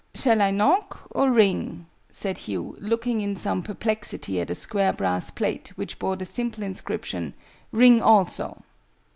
[0.15, 5.29] "Shall I knock, or ring?" said Hugh, looking in some perplexity at a square brass
[5.29, 7.35] plate which bore the simple inscription
[7.71, 8.63] "RING ALSO."